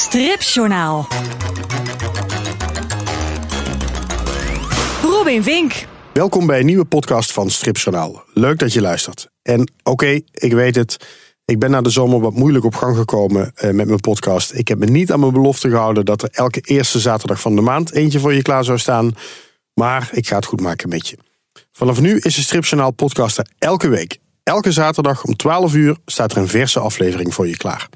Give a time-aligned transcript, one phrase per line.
[0.00, 1.06] Stripjournaal.
[5.02, 5.86] Robin Vink.
[6.12, 8.22] Welkom bij een nieuwe podcast van Stripjournaal.
[8.34, 9.28] Leuk dat je luistert.
[9.42, 11.06] En oké, ik weet het.
[11.44, 14.54] Ik ben na de zomer wat moeilijk op gang gekomen eh, met mijn podcast.
[14.54, 17.62] Ik heb me niet aan mijn belofte gehouden dat er elke eerste zaterdag van de
[17.62, 19.14] maand eentje voor je klaar zou staan.
[19.74, 21.18] Maar ik ga het goed maken met je.
[21.72, 24.18] Vanaf nu is de Stripjournaal podcast er elke week.
[24.42, 27.88] Elke zaterdag om 12 uur staat er een verse aflevering voor je klaar.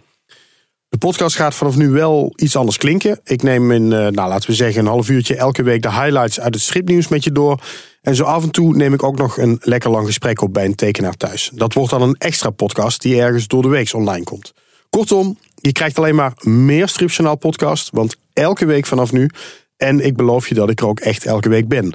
[0.95, 3.21] De podcast gaat vanaf nu wel iets anders klinken.
[3.25, 6.41] Ik neem in, eh, nou, laten we zeggen, een half uurtje elke week de highlights
[6.41, 7.61] uit het stripnieuws met je door.
[8.03, 10.65] En zo af en toe neem ik ook nog een lekker lang gesprek op bij
[10.65, 11.51] een tekenaar thuis.
[11.55, 14.53] Dat wordt dan een extra podcast die ergens door de week online komt.
[14.91, 19.31] Kortom, je krijgt alleen maar meer Stripjournaal podcast, want elke week vanaf nu.
[19.77, 21.95] En ik beloof je dat ik er ook echt elke week ben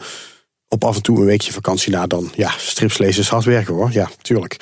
[0.70, 2.32] op af en toe een weekje vakantie na dan.
[2.36, 3.90] Ja, strips lezen is hard werken hoor.
[3.92, 4.58] Ja, tuurlijk.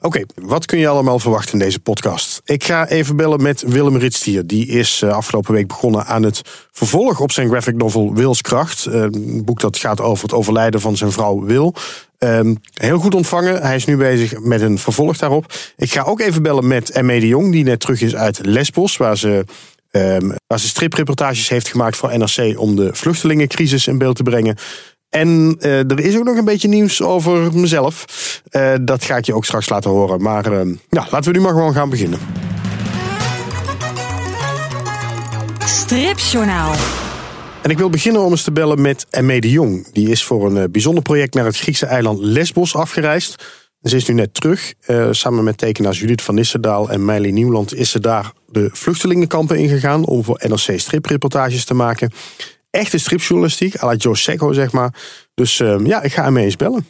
[0.00, 2.40] Oké, wat kun je allemaal verwachten in deze podcast?
[2.44, 4.46] Ik ga even bellen met Willem Ritstier.
[4.46, 8.86] Die is uh, afgelopen week begonnen aan het vervolg op zijn graphic novel Wilskracht.
[8.86, 11.74] Uh, een boek dat gaat over het overlijden van zijn vrouw Wil.
[12.18, 12.40] Uh,
[12.72, 13.62] heel goed ontvangen.
[13.62, 15.52] Hij is nu bezig met een vervolg daarop.
[15.76, 17.20] Ik ga ook even bellen met M.E.
[17.20, 19.44] de Jong, die net terug is uit Lesbos, waar ze
[19.96, 24.56] Um, waar ze stripreportages heeft gemaakt voor NRC om de vluchtelingencrisis in beeld te brengen.
[25.12, 28.04] En uh, er is ook nog een beetje nieuws over mezelf.
[28.50, 30.22] Uh, dat ga ik je ook straks laten horen.
[30.22, 32.18] Maar uh, ja, laten we nu maar gewoon gaan beginnen.
[35.64, 36.74] Stripjournaal.
[37.62, 39.92] En ik wil beginnen om eens te bellen met Emme de Jong.
[39.92, 43.44] Die is voor een bijzonder project naar het Griekse eiland Lesbos afgereisd.
[43.82, 44.74] Ze is nu net terug.
[45.10, 50.04] samen met tekenaars Judith van Nissendaal en Meili Nieuwland is ze daar de vluchtelingenkampen ingegaan
[50.04, 52.10] om voor NRC stripreportages te maken
[52.72, 54.94] echte stripjournalistiek, à la Joe Secco, zeg maar.
[55.34, 56.88] Dus uh, ja, ik ga hem eens bellen.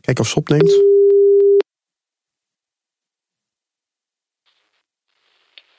[0.00, 0.72] Kijk of ze opneemt.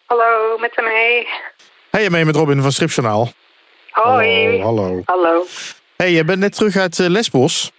[0.05, 1.27] Hallo, met mee.
[1.89, 3.31] Hey, mee met Robin van Stripjournaal.
[3.89, 4.61] Hoi.
[4.61, 5.01] Hallo, hallo.
[5.05, 5.45] Hallo.
[5.95, 7.71] Hey, je bent net terug uit Lesbos.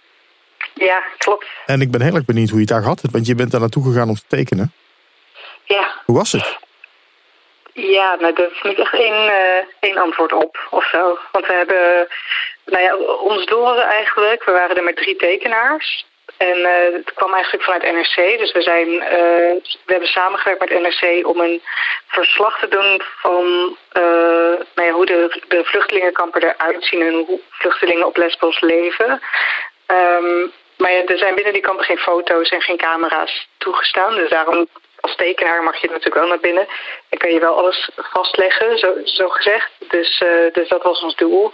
[0.73, 1.45] Ja, klopt.
[1.65, 3.51] En ik ben heel erg benieuwd hoe je het daar gehad hebt, want je bent
[3.51, 4.73] daar naartoe gegaan om te tekenen.
[5.65, 6.01] Ja.
[6.05, 6.63] Hoe was het?
[7.77, 11.19] Ja, nou, daar is niet echt één, uh, één antwoord op of zo.
[11.31, 12.07] Want we hebben,
[12.65, 16.05] nou ja, ons was eigenlijk, we waren er met drie tekenaars.
[16.37, 18.37] En uh, het kwam eigenlijk vanuit NRC.
[18.37, 21.61] Dus we, zijn, uh, we hebben samengewerkt met NRC om een
[22.07, 23.77] verslag te doen van
[24.75, 29.21] nou ja, hoe de, de vluchtelingenkampen eruit zien en hoe vluchtelingen op Lesbos leven.
[29.87, 34.15] Um, maar ja, er zijn binnen die kampen geen foto's en geen camera's toegestaan.
[34.15, 34.67] Dus daarom
[35.05, 36.67] als tekenaar mag je natuurlijk wel naar binnen.
[37.09, 39.71] En kan je wel alles vastleggen, zo, zo gezegd.
[39.89, 41.51] Dus, uh, dus dat was ons doel.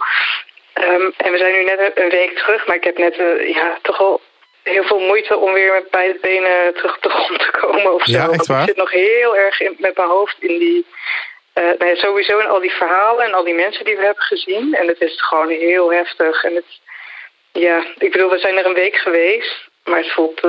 [0.74, 3.78] Um, en we zijn nu net een week terug, maar ik heb net uh, ja,
[3.82, 4.20] toch al
[4.62, 8.04] heel veel moeite om weer met beide benen terug op de grond te komen of
[8.04, 8.12] zo.
[8.12, 8.60] Ja, echt waar?
[8.60, 10.86] Ik zit nog heel erg in, met mijn hoofd in die...
[11.54, 14.22] Uh, nou ja, sowieso in al die verhalen en al die mensen die we hebben
[14.22, 14.74] gezien.
[14.74, 16.44] En het is gewoon heel heftig.
[16.44, 16.80] En het,
[17.52, 20.40] ja, ik bedoel, we zijn er een week geweest, maar het voelt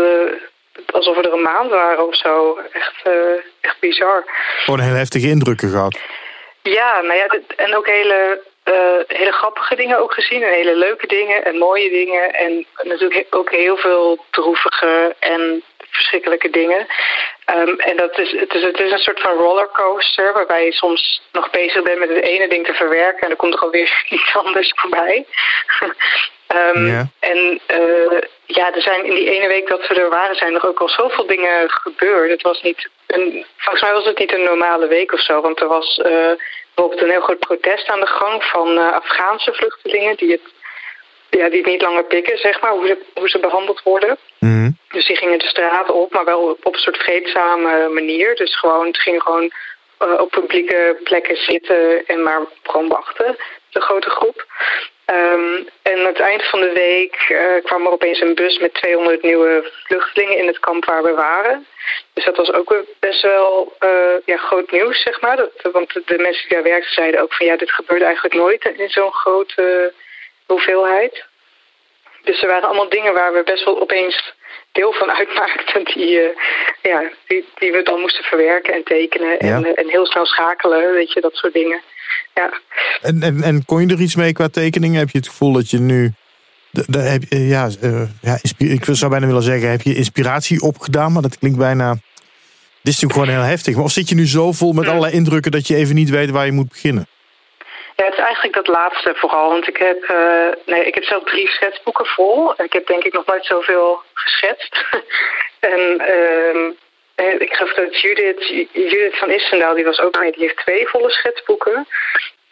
[0.94, 2.60] alsof we er een maand waren of zo.
[2.72, 3.14] Echt, uh,
[3.62, 4.24] echt bizar.
[4.58, 6.00] Gewoon heel heftige indrukken gehad.
[6.62, 10.44] Ja, nou ja, en ook hele, uh, hele grappige dingen ook gezien.
[10.44, 12.34] En hele leuke dingen en mooie dingen.
[12.34, 16.88] En natuurlijk ook heel veel droevige en verschrikkelijke dingen.
[17.56, 21.22] Um, en dat is, het, is, het is een soort van rollercoaster waarbij je soms
[21.32, 24.36] nog bezig bent met het ene ding te verwerken en dan komt er alweer iets
[24.36, 25.26] anders voorbij.
[26.56, 27.08] Um, ja.
[27.20, 30.68] En uh, ja, er zijn in die ene week dat we er waren, zijn er
[30.68, 32.30] ook al zoveel dingen gebeurd.
[32.30, 35.60] Het was niet een, volgens mij was het niet een normale week of zo, want
[35.60, 36.32] er was uh,
[36.74, 40.54] bijvoorbeeld een heel groot protest aan de gang van uh, Afghaanse vluchtelingen die het
[41.30, 44.18] ja, die het niet langer pikken, zeg maar, hoe ze, hoe ze behandeld worden.
[44.40, 44.78] Mm.
[44.90, 48.36] Dus die gingen de straat op, maar wel op een soort vreedzame manier.
[48.36, 49.52] Dus gewoon, het ging gewoon
[49.98, 53.36] op publieke plekken zitten en maar gewoon wachten,
[53.70, 54.46] de grote groep.
[55.06, 58.74] Um, en aan het eind van de week uh, kwam er opeens een bus met
[58.74, 61.68] 200 nieuwe vluchtelingen in het kamp waar we waren.
[62.14, 65.36] Dus dat was ook best wel uh, ja, groot nieuws, zeg maar.
[65.36, 68.66] Dat, want de mensen die daar werkten zeiden ook van ja, dit gebeurt eigenlijk nooit
[68.78, 69.94] in zo'n grote
[70.46, 71.26] hoeveelheid.
[72.24, 74.34] Dus er waren allemaal dingen waar we best wel opeens
[74.72, 76.38] deel van uitmaakten, die, uh,
[76.82, 79.74] ja, die, die we dan moesten verwerken en tekenen en, ja.
[79.74, 81.82] en heel snel schakelen, weet je, dat soort dingen.
[82.34, 82.60] Ja.
[83.02, 85.00] En, en, en kon je er iets mee qua tekeningen?
[85.00, 86.14] Heb je het gevoel dat je nu,
[86.92, 87.70] heb, ja,
[88.22, 92.94] ja ik zou bijna willen zeggen, heb je inspiratie opgedaan, maar dat klinkt bijna, dit
[92.94, 93.76] is natuurlijk gewoon heel heftig.
[93.76, 96.30] Maar of zit je nu zo vol met allerlei indrukken dat je even niet weet
[96.30, 97.08] waar je moet beginnen?
[97.96, 99.50] Ja, het is eigenlijk dat laatste vooral.
[99.50, 102.56] Want ik heb, uh, nee, ik heb zelf drie schetsboeken vol.
[102.56, 104.86] En ik heb denk ik nog nooit zoveel geschetst.
[105.74, 106.72] en uh,
[107.16, 111.10] ik geloof dat Judith, Judith van Issendaal, die was ook mee, die heeft twee volle
[111.10, 111.88] schetsboeken.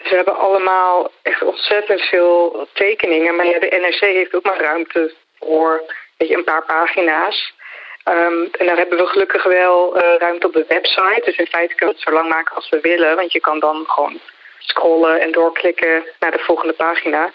[0.04, 3.36] Ze hebben allemaal echt ontzettend veel tekeningen.
[3.36, 5.84] Maar ja, de NRC heeft ook maar ruimte voor
[6.18, 7.54] weet je, een paar pagina's.
[8.10, 11.22] Um, en daar hebben we gelukkig wel uh, ruimte op de website.
[11.25, 13.16] Dus in feite kunnen we het zo lang maken als we willen.
[13.16, 14.19] Want je kan dan gewoon
[14.58, 17.31] scrollen en doorklikken naar de volgende pagina.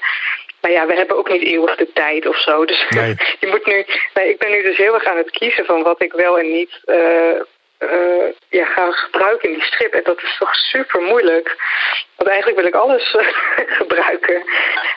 [0.67, 2.65] Maar ja, we hebben ook niet eeuwig de tijd of zo.
[2.65, 3.15] Dus nee.
[3.41, 3.87] je moet nu.
[4.15, 6.53] Nee, ik ben nu dus heel erg aan het kiezen van wat ik wel en
[6.53, 7.41] niet uh,
[7.79, 9.93] uh, ja, ga gebruiken in die strip.
[9.93, 11.57] En dat is toch super moeilijk.
[12.17, 13.17] Want eigenlijk wil ik alles
[13.81, 14.45] gebruiken.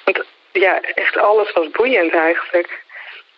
[0.03, 2.83] Want ja, echt alles was boeiend eigenlijk.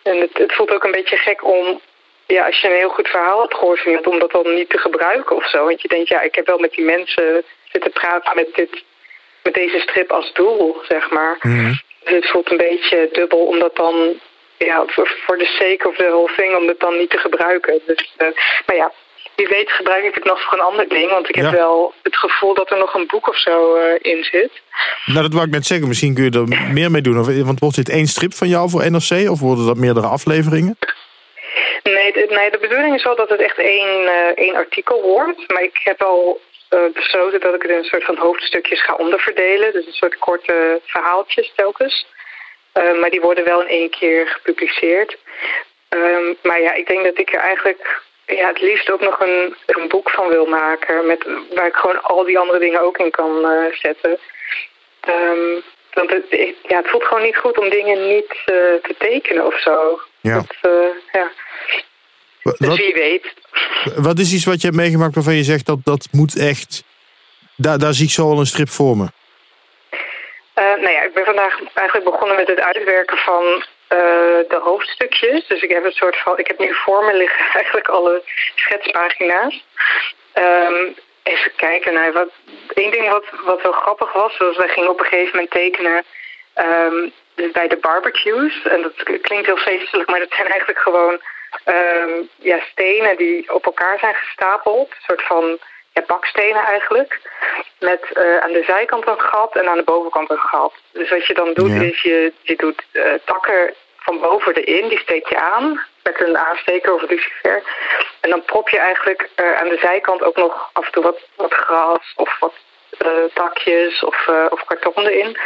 [0.02, 1.80] En het, het voelt ook een beetje gek om
[2.26, 5.36] ja, als je een heel goed verhaal hebt gehoord om dat dan niet te gebruiken
[5.36, 5.64] of zo.
[5.64, 8.84] Want je denkt, ja, ik heb wel met die mensen zitten praten met, dit,
[9.42, 11.36] met deze strip als doel, zeg maar.
[11.40, 14.20] Mm Dus het voelt een beetje dubbel om dat dan,
[14.56, 14.84] ja,
[15.26, 17.80] voor de sake of the whole thing, om het dan niet te gebruiken.
[17.86, 18.28] Dus, uh,
[18.66, 18.92] maar ja,
[19.34, 21.10] wie weet gebruik ik het nog voor een ander ding.
[21.10, 24.24] Want ik heb wel het gevoel dat er nog een boek of zo uh, in
[24.24, 24.50] zit.
[25.04, 25.88] Nou, dat wou ik net zeggen.
[25.88, 27.44] Misschien kun je er meer mee doen.
[27.44, 29.30] Want wordt dit één strip van jou voor NRC?
[29.30, 30.78] Of worden dat meerdere afleveringen?
[31.82, 35.52] Nee, nee, de bedoeling is wel dat het echt één, uh, één artikel wordt.
[35.52, 36.40] Maar ik heb al
[36.92, 39.72] besloten dat ik het in een soort van hoofdstukjes ga onderverdelen.
[39.72, 42.06] Dus een soort korte verhaaltjes telkens.
[42.74, 45.16] Uh, maar die worden wel in één keer gepubliceerd.
[45.88, 49.56] Um, maar ja, ik denk dat ik er eigenlijk ja, het liefst ook nog een,
[49.66, 51.06] een boek van wil maken.
[51.06, 51.24] Met,
[51.54, 54.18] waar ik gewoon al die andere dingen ook in kan zetten.
[55.08, 56.24] Um, want het,
[56.62, 60.00] ja, het voelt gewoon niet goed om dingen niet te tekenen of zo.
[60.20, 60.34] Ja.
[60.34, 60.82] Dat,
[61.12, 61.30] ja.
[62.42, 63.34] Dus wat, wie weet.
[63.96, 66.84] Wat is iets wat je hebt meegemaakt waarvan je zegt dat dat moet echt.
[67.56, 69.06] Daar, daar zie ik zo al een strip voor me.
[70.58, 73.58] Uh, nou ja, ik ben vandaag eigenlijk begonnen met het uitwerken van uh,
[74.48, 75.46] de hoofdstukjes.
[75.46, 76.38] Dus ik heb een soort van.
[76.38, 78.22] Ik heb nu voor me liggen eigenlijk alle
[78.54, 79.64] schetspagina's.
[80.34, 82.30] Um, even kijken naar wat.
[82.74, 86.04] Eén ding wat, wat wel grappig was, was wij gingen op een gegeven moment tekenen.
[86.54, 88.62] Um, dus bij de barbecues.
[88.62, 91.20] En dat klinkt heel feestelijk, maar dat zijn eigenlijk gewoon
[91.64, 94.88] um, ja, stenen die op elkaar zijn gestapeld.
[94.90, 95.58] Een soort van
[95.92, 97.20] ja, bakstenen eigenlijk.
[97.78, 100.72] Met uh, aan de zijkant een gat en aan de bovenkant een gat.
[100.92, 104.98] Dus wat je dan doet is je, je doet uh, takken van boven erin, die
[104.98, 107.62] steek je aan met een aansteker of een lucifer.
[108.20, 111.18] En dan prop je eigenlijk uh, aan de zijkant ook nog af en toe wat,
[111.36, 112.54] wat gras of wat
[113.32, 115.36] takjes of, of karton erin.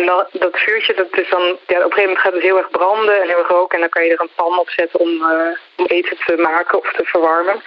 [0.00, 2.70] En dat vuurtje, dat is dan, ja, op een gegeven moment gaat het heel erg
[2.70, 3.74] branden en heel erg roken.
[3.74, 6.78] En dan kan je er een pan op zetten om, uh, om eten te maken
[6.78, 7.62] of te verwarmen.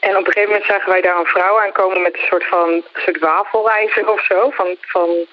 [0.00, 2.68] En op een gegeven moment zagen wij daar een vrouw aankomen met een soort van
[2.68, 4.50] een soort wafelijzer of zo.
[4.50, 5.26] Van, van,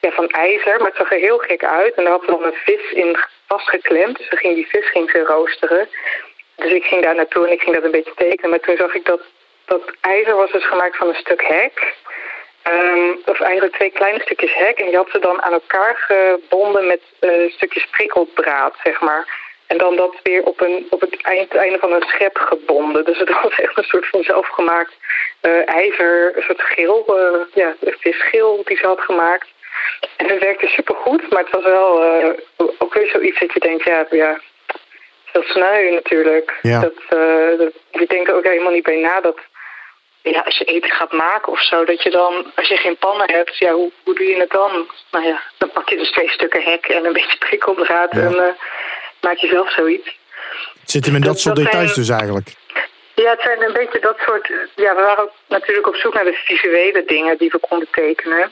[0.00, 1.94] ja, van ijzer, maar het zag er heel gek uit.
[1.94, 4.16] En daar had ze dan een vis in vastgeklemd.
[4.16, 5.88] Dus ging die vis ging ze roosteren.
[6.56, 8.50] Dus ik ging daar naartoe en ik ging dat een beetje tekenen.
[8.50, 9.20] Maar toen zag ik dat
[9.64, 11.94] dat ijzer was dus gemaakt van een stuk hek.
[12.70, 14.78] Um, of eigenlijk twee kleine stukjes hek.
[14.78, 19.40] En die had ze dan aan elkaar gebonden met uh, stukjes prikkeldraad, zeg maar.
[19.66, 23.04] En dan dat weer op, een, op het eind, einde van een schep gebonden.
[23.04, 24.92] Dus het was echt een soort van zelfgemaakt
[25.42, 29.48] uh, ijzer, een soort geel, uh, ja, visgeel die ze had gemaakt.
[30.16, 32.02] En het werkte supergoed, maar het was wel
[32.78, 34.40] ook weer zoiets dat je denkt, ja, ja
[35.32, 36.58] heel sneu natuurlijk.
[36.62, 36.80] Ja.
[36.80, 36.94] Dat,
[37.58, 39.38] dat, je denkt ook helemaal niet bij na dat
[40.22, 43.30] ja, als je eten gaat maken of zo, dat je dan, als je geen pannen
[43.30, 44.90] hebt, ja, hoe, hoe doe je het dan?
[45.10, 48.20] Nou ja, dan pak je dus twee stukken hek en een beetje prikkeldraad ja.
[48.20, 48.48] en uh,
[49.20, 50.16] maak je zelf zoiets.
[50.84, 52.48] Zit hem in dat, soort details dus eigenlijk?
[53.14, 54.52] Ja, het zijn een beetje dat soort...
[54.74, 58.50] Ja, we waren ook natuurlijk op zoek naar de visuele dingen die we konden tekenen.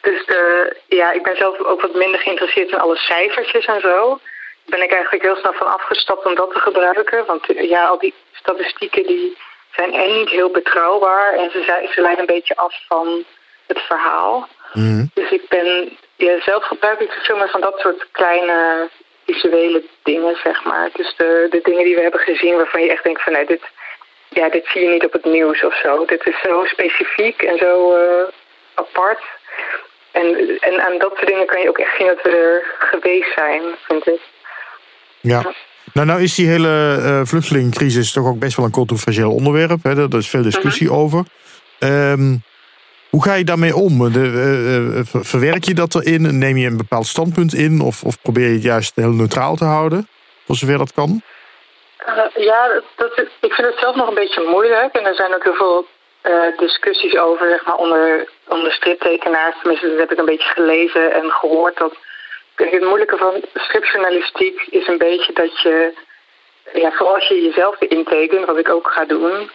[0.00, 4.20] Dus de, ja, ik ben zelf ook wat minder geïnteresseerd in alle cijfertjes en zo.
[4.64, 7.26] Daar ben ik eigenlijk heel snel van afgestapt om dat te gebruiken.
[7.26, 9.36] Want ja, al die statistieken die
[9.80, 13.24] zijn en niet heel betrouwbaar en ze, ze leiden een beetje af van
[13.66, 14.48] het verhaal.
[14.72, 15.04] Mhm.
[15.14, 18.88] Dus ik ben, ja, zelf gebruik ik veel meer van dat soort kleine
[19.26, 20.88] visuele dingen, zeg maar.
[20.92, 23.62] Dus de, de dingen die we hebben gezien waarvan je echt denkt van nee, dit,
[24.28, 26.04] ja, dit zie je niet op het nieuws of zo.
[26.04, 28.28] Dit is zo specifiek en zo uh,
[28.74, 29.22] apart.
[30.12, 33.32] En, en aan dat soort dingen kan je ook echt zien dat we er geweest
[33.32, 34.20] zijn, vind ik.
[35.20, 35.42] Ja.
[35.92, 39.82] Nou, nou is die hele uh, vluchtelingencrisis toch ook best wel een controversieel onderwerp.
[39.82, 39.96] Hè?
[39.96, 40.96] Er is veel discussie mhm.
[40.96, 41.24] over.
[41.78, 42.42] Um,
[43.10, 44.12] hoe ga je daarmee om?
[44.12, 44.24] De,
[45.14, 46.38] uh, verwerk je dat erin?
[46.38, 47.80] Neem je een bepaald standpunt in?
[47.80, 50.08] Of, of probeer je het juist heel neutraal te houden?
[50.46, 51.22] Voor zover dat kan?
[52.34, 54.94] Ja, dat, ik vind het zelf nog een beetje moeilijk.
[54.94, 55.86] En er zijn ook heel veel
[56.56, 59.56] discussies over zeg maar, onder, onder striptekenaars.
[59.60, 61.78] Tenminste, dat heb ik een beetje gelezen en gehoord.
[61.78, 61.94] Dat
[62.68, 65.92] het moeilijke van stripjournalistiek is een beetje dat je
[66.72, 69.50] ja, vooral als je jezelf intekent, wat ik ook ga doen,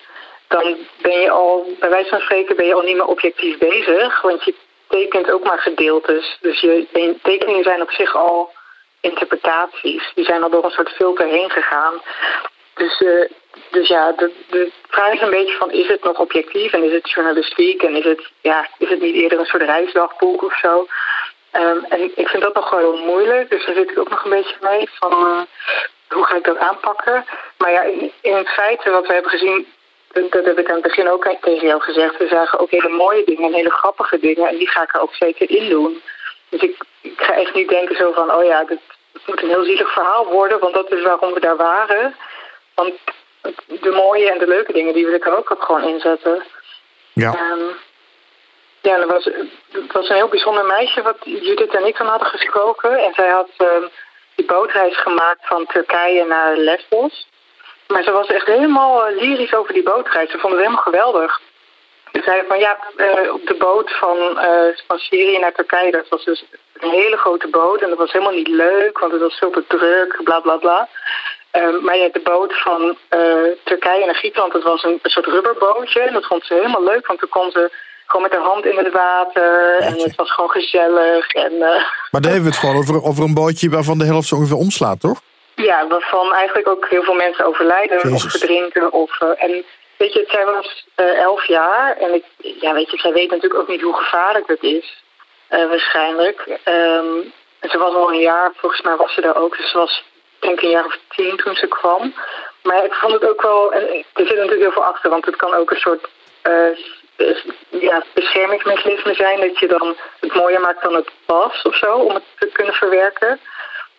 [0.47, 4.21] dan ben je al, bij wijze van spreken, ben je al niet meer objectief bezig.
[4.21, 4.53] Want je
[4.87, 6.37] tekent ook maar gedeeltes.
[6.41, 8.53] Dus je tekeningen zijn op zich al
[9.01, 10.11] interpretaties.
[10.15, 12.01] Die zijn al door een soort filter heen gegaan.
[12.75, 13.25] Dus, uh,
[13.71, 16.91] dus ja, de, de vraag is een beetje van, is het nog objectief en is
[16.91, 20.87] het journalistiek en is het, ja, is het niet eerder een soort reisdagboek of zo?
[21.55, 24.29] Um, en ik vind dat nog wel moeilijk, dus daar zit ik ook nog een
[24.29, 25.41] beetje mee van uh,
[26.09, 27.25] hoe ga ik dat aanpakken.
[27.57, 27.81] Maar ja,
[28.21, 29.67] in, feite wat we hebben gezien,
[30.29, 32.17] dat heb ik aan het begin ook tegen jou gezegd.
[32.17, 35.01] We zagen ook hele mooie dingen en hele grappige dingen en die ga ik er
[35.01, 36.01] ook zeker in doen.
[36.49, 38.79] Dus ik, ik ga echt niet denken zo van, oh ja, het
[39.25, 42.15] moet een heel zielig verhaal worden, want dat is waarom we daar waren.
[42.73, 42.93] Want
[43.81, 46.43] de mooie en de leuke dingen, die wil ik er ook gewoon inzetten.
[47.13, 47.51] Ja.
[47.51, 47.75] Um,
[48.85, 49.29] ja, er was,
[49.91, 52.97] was een heel bijzonder meisje wat Judith en ik van hadden gesproken.
[52.97, 53.89] En zij had um,
[54.35, 57.27] die bootreis gemaakt van Turkije naar Lesbos.
[57.87, 60.31] Maar ze was echt helemaal uh, lyrisch over die bootreis.
[60.31, 61.41] Ze vond het helemaal geweldig.
[62.11, 66.07] Ze zei van ja, uh, op de boot van, uh, van Syrië naar Turkije, dat
[66.09, 67.81] was dus een hele grote boot.
[67.81, 70.87] En dat was helemaal niet leuk, want het was te druk, bla bla bla.
[71.51, 75.25] Um, maar ja, de boot van uh, Turkije naar Griekenland, dat was een, een, soort
[75.25, 75.99] rubberbootje.
[75.99, 77.71] En dat vond ze helemaal leuk, want toen kon ze
[78.05, 79.77] gewoon met haar hand in het water.
[79.79, 81.31] En het was gewoon gezellig.
[81.31, 81.59] En, uh,
[82.11, 84.57] maar dan hebben we het gewoon over, over een bootje waarvan de helft zo ongeveer
[84.57, 85.21] omslaat, toch?
[85.55, 88.25] Ja, waarvan eigenlijk ook heel veel mensen overlijden Jezus.
[88.25, 88.91] of verdrinken.
[88.91, 89.65] Of, uh, en
[89.97, 91.97] weet je, zij was elf jaar.
[91.97, 95.03] En ik, ja, weet je, zij weet natuurlijk ook niet hoe gevaarlijk dat is.
[95.49, 96.59] waarschijnlijk.
[96.65, 99.57] Um, en ze was al een jaar, volgens mij was ze daar ook.
[99.57, 100.03] Dus ze was
[100.39, 102.13] denk een jaar of tien toen ze kwam.
[102.63, 103.81] Maar ik vond het ook wel, en
[104.13, 106.09] er zit natuurlijk heel veel achter, want het kan ook een soort uh,
[107.69, 112.13] ja, beschermingsmechanisme zijn, dat je dan het mooier maakt dan het was of zo, om
[112.13, 113.39] het te kunnen verwerken.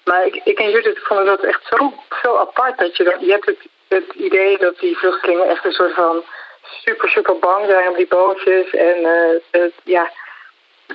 [0.04, 3.30] Maar ik, ik en Judith vonden dat echt zo, zo apart, dat je dan, je
[3.30, 6.24] hebt het, het idee dat die vluchtelingen echt een soort van
[6.84, 10.10] super, super bang zijn op die bootjes en uh, het, ja,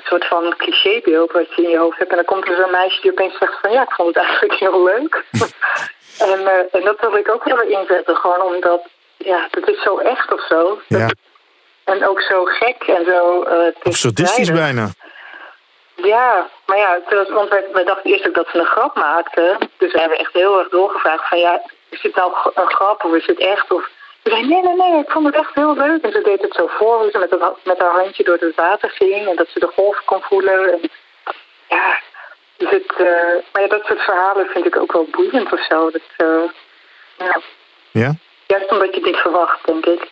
[0.04, 2.10] soort van clichébeeld wat je in je hoofd hebt.
[2.10, 4.54] En dan komt er zo'n meisje die opeens zegt van ja, ik vond het eigenlijk
[4.54, 5.24] heel leuk.
[6.32, 8.82] en, uh, en dat wil ik ook wel inzetten, gewoon omdat,
[9.18, 10.82] ja, dat is zo echt of zo.
[10.88, 11.10] Ja.
[11.92, 13.44] En ook zo gek en zo...
[13.44, 14.90] Uh, Absurdistisch bijna.
[15.96, 19.58] Ja, maar ja, want wij, dachten eerst ook dat ze een grap maakten.
[19.78, 23.14] Dus we hebben echt heel erg doorgevraagd van ja, is dit nou een grap of
[23.14, 23.72] is het echt?
[23.72, 23.90] Of
[24.24, 26.04] ze zei, nee, nee, nee, ik vond het echt heel leuk.
[26.04, 28.56] En ze deed het zo voor, hoe ze met, het, met haar handje door het
[28.56, 29.28] water ging.
[29.28, 30.72] En dat ze de golf kon voelen.
[30.72, 30.90] En,
[31.70, 32.00] ja,
[32.58, 33.08] dus het, uh,
[33.52, 35.92] maar ja, dat soort verhalen vind ik ook wel boeiend of zo.
[35.92, 36.44] Dat, uh,
[37.18, 37.42] ja.
[37.92, 38.14] ja?
[38.48, 40.10] Juist omdat je niet verwacht, denk ik.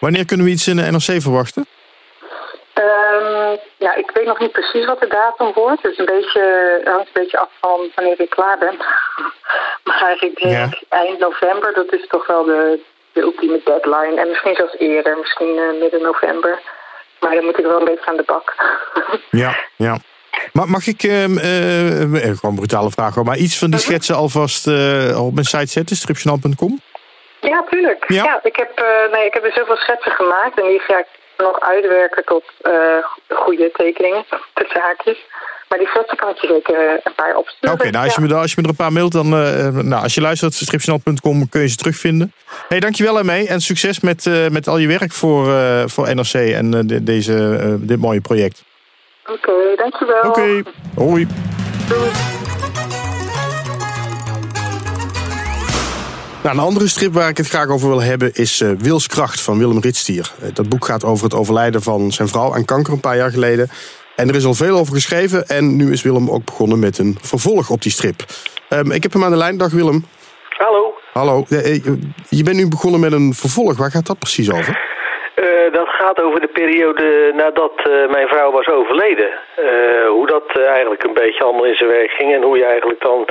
[0.00, 1.66] Wanneer kunnen we iets in de NRC verwachten?
[2.74, 5.82] Um, ja, ik weet nog niet precies wat de datum wordt.
[5.82, 6.42] Het is een beetje,
[6.84, 8.76] hangt een beetje af van wanneer ik klaar ben.
[9.88, 10.68] maar ik denk ja.
[10.88, 12.80] eind november, dat is toch wel de,
[13.12, 14.20] de ultieme deadline.
[14.20, 16.60] En misschien zelfs eerder, misschien uh, midden november.
[17.20, 18.54] Maar dan moet ik wel een beetje aan de bak.
[19.42, 19.98] ja, ja.
[20.52, 23.88] Maar mag ik, uh, uh, gewoon een brutale vraag hoor, maar iets van die mhm.
[23.88, 24.66] schetsen alvast
[25.16, 26.80] op mijn site zetten, stripjournaal.com?
[27.40, 28.04] Ja, tuurlijk.
[28.08, 28.24] Ja.
[28.24, 31.06] ja, ik, heb, nee, ik heb er zoveel schetsen gemaakt en die ga ik
[31.36, 32.44] nog uitwerken tot
[33.28, 35.18] goede tekeningen, tussen haakjes.
[35.70, 37.74] Maar die foto kan ik je zeker eh, een paar opsturen.
[37.74, 39.26] Oké, nou, als, je me, als je me er een paar mailt, dan...
[39.26, 42.32] Uh, nou, als je luistert, stripjournaal.com kun je ze terugvinden.
[42.68, 43.48] hey, dankjewel ermee.
[43.48, 47.76] En succes met, uh, met al je werk voor, uh, voor NRC en de, deze,
[47.80, 48.64] dit mooie project.
[49.26, 50.22] Oké, okay, dankjewel.
[50.22, 50.64] Oké, okay.
[50.94, 51.26] hoi.
[51.88, 52.39] Doei.
[56.42, 59.58] Nou, een andere strip waar ik het graag over wil hebben is uh, Wilskracht van
[59.58, 60.32] Willem Ritstier.
[60.52, 63.70] dat boek gaat over het overlijden van zijn vrouw aan kanker een paar jaar geleden.
[64.16, 65.48] En er is al veel over geschreven.
[65.48, 68.24] En nu is Willem ook begonnen met een vervolg op die strip.
[68.68, 69.56] Um, ik heb hem aan de lijn.
[69.56, 70.04] Dag Willem.
[70.48, 70.94] Hallo.
[71.12, 71.46] Hallo.
[71.48, 71.84] Eh,
[72.28, 73.76] je bent nu begonnen met een vervolg.
[73.76, 74.89] Waar gaat dat precies over?
[75.42, 79.30] Uh, dat gaat over de periode nadat uh, mijn vrouw was overleden.
[79.58, 82.34] Uh, hoe dat eigenlijk een beetje allemaal in zijn werk ging.
[82.34, 83.28] En hoe je eigenlijk dan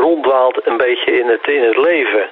[0.00, 2.30] ronddwaalt een beetje in het, in het leven.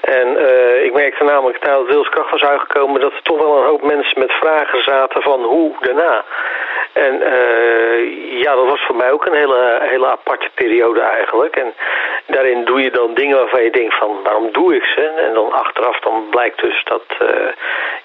[0.00, 3.82] En uh, ik merkte namelijk nadat Wilskracht was uitgekomen dat er toch wel een hoop
[3.82, 6.24] mensen met vragen zaten van hoe daarna.
[6.92, 11.56] En uh, ja, dat was voor mij ook een hele, hele aparte periode eigenlijk.
[11.56, 11.74] En
[12.26, 15.02] daarin doe je dan dingen waarvan je denkt van waarom doe ik ze?
[15.02, 17.28] En dan achteraf dan blijkt dus dat, uh,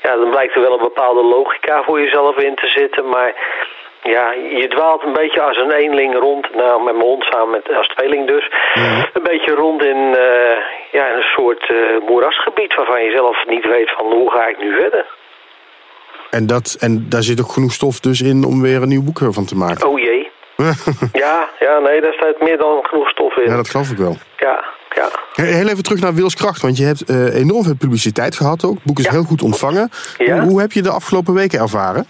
[0.02, 3.10] ja, dan blijkt er wel een bepaalde logica voor jezelf in te zitten.
[3.10, 3.34] Maar
[4.04, 7.78] ja, je dwaalt een beetje als een eenling rond, nou met mijn hond samen met,
[7.78, 9.04] als tweeling dus, mhm.
[9.14, 10.58] een beetje rond in, uh,
[10.92, 14.58] ja, in een soort uh, moerasgebied waarvan je zelf niet weet van hoe ga ik
[14.60, 15.06] nu verder.
[16.30, 19.20] En, dat, en daar zit ook genoeg stof dus in om weer een nieuw boek
[19.30, 19.88] van te maken.
[19.88, 20.32] Oh jee.
[21.26, 23.50] ja, ja, nee, daar staat meer dan genoeg stof in.
[23.50, 24.16] Ja, dat geloof ik wel.
[24.38, 24.64] Ja,
[24.96, 25.10] ja.
[25.34, 28.74] Heel even terug naar Wilskracht, want je hebt uh, enorm veel publiciteit gehad ook.
[28.74, 29.90] Het boek is heel goed ontvangen.
[30.18, 30.40] Ja.
[30.40, 32.06] Hoe, hoe, heb je de afgelopen weken ervaren?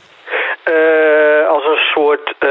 [0.69, 2.49] Uh, als een soort, uh,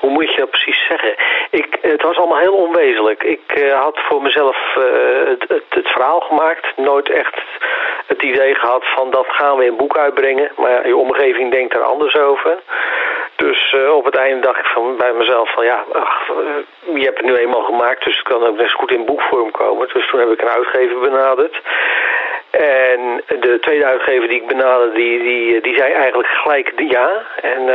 [0.00, 1.14] hoe moet je precies zeggen?
[1.50, 3.22] Ik, het was allemaal heel onwezenlijk.
[3.22, 4.56] Ik uh, had voor mezelf
[5.24, 6.76] het, het, het, verhaal gemaakt.
[6.76, 7.40] Nooit echt
[8.06, 10.50] het idee gehad van dat gaan we in boek uitbrengen.
[10.56, 12.58] Maar je omgeving denkt daar anders over.
[13.36, 15.84] Dus uh, op het einde dacht ik van, bij mezelf van ja,
[16.94, 19.88] je hebt het nu eenmaal gemaakt, dus het kan ook best goed in boekvorm komen.
[19.92, 21.60] Dus toen heb ik een uitgever benaderd.
[22.50, 27.22] En de tweede uitgever die ik benaderde, die, die, die zei eigenlijk gelijk ja.
[27.40, 27.68] En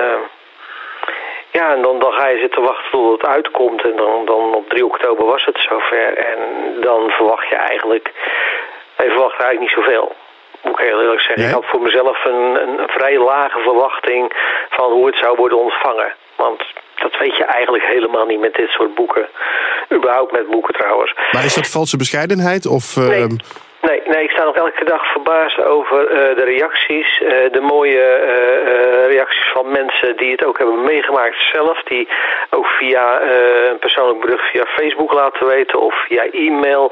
[1.51, 3.81] ja, en dan, dan ga je zitten wachten tot het uitkomt.
[3.83, 6.17] En dan, dan op 3 oktober was het zover.
[6.17, 6.39] En
[6.81, 8.11] dan verwacht je eigenlijk,
[8.97, 10.15] je verwacht eigenlijk niet zoveel
[10.63, 11.45] moet ik heel eerlijk zeggen.
[11.45, 14.33] Ik had voor mezelf een, een, vrij lage verwachting
[14.69, 16.13] van hoe het zou worden ontvangen.
[16.35, 16.63] Want
[16.95, 19.27] dat weet je eigenlijk helemaal niet met dit soort boeken.
[19.93, 21.13] Überhaupt met boeken trouwens.
[21.31, 22.65] Maar is dat valse bescheidenheid?
[22.65, 23.21] Of, nee.
[23.21, 23.35] Ehm,
[23.81, 27.19] Nee, nee, ik sta nog elke dag verbaasd over uh, de reacties.
[27.19, 31.83] Uh, de mooie uh, reacties van mensen die het ook hebben meegemaakt zelf.
[31.83, 32.07] Die
[32.49, 33.21] ook via
[33.69, 36.91] een persoonlijk bericht via Facebook laten weten of via e-mail.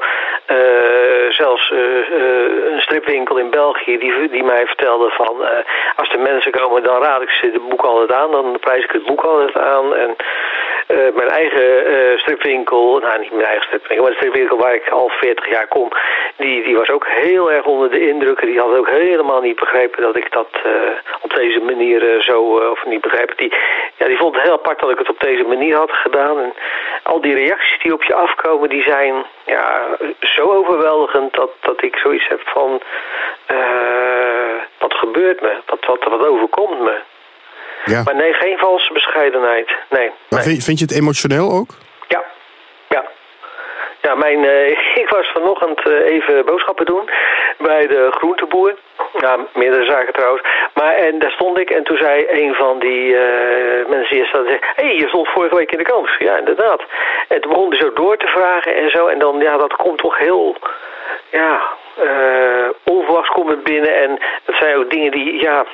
[1.28, 5.36] zelfs een stripwinkel in België die, die mij vertelde van...
[5.96, 8.30] als er mensen komen dan raad ik ze het boek altijd aan.
[8.30, 9.94] Dan prijs ik het boek altijd aan.
[9.94, 10.16] En
[10.88, 15.50] mijn eigen stripwinkel, nou niet mijn eigen stripwinkel, maar de stripwinkel waar ik al 40
[15.50, 15.88] jaar kom...
[16.36, 18.40] die, die was ook heel erg onder de indruk.
[18.40, 20.72] Die had ook helemaal niet begrepen dat ik dat uh,
[21.20, 23.36] op deze manier uh, zo, uh, of niet begrepen.
[23.36, 23.52] Die,
[23.96, 26.38] ja, die vond het heel apart dat ik het op deze manier had gedaan.
[26.38, 26.54] En
[27.02, 29.86] al die reacties die op je afkomen, die zijn ja,
[30.20, 32.80] zo overweldigend dat, dat ik zoiets heb van,
[34.78, 35.56] wat gebeurt me?
[35.66, 36.98] Wat, wat, wat overkomt me?
[37.84, 38.02] Ja.
[38.02, 39.70] Maar nee, geen valse bescheidenheid.
[39.90, 40.10] Nee.
[40.28, 40.62] Maar nee.
[40.62, 41.70] Vind, je het emotioneel ook?
[42.08, 42.24] Ja,
[42.88, 43.04] ja.
[44.02, 44.68] Ja, mijn, uh,
[45.02, 47.10] ik was vanochtend uh, even boodschappen doen
[47.58, 48.74] bij de groenteboer.
[49.18, 50.42] Ja, meerdere zaken trouwens.
[50.74, 54.46] Maar en daar stond ik en toen zei een van die uh, mensen die staat,
[54.48, 56.08] hé, hey, je stond vorige week in de krant.
[56.18, 56.82] Ja, inderdaad.
[57.28, 59.06] En toen begon hij zo door te vragen en zo.
[59.06, 60.56] En dan, ja, dat komt toch heel,
[61.30, 61.60] ja,
[62.84, 63.94] onverwachts komt het binnen.
[63.94, 65.64] En dat zijn ook dingen die, ja,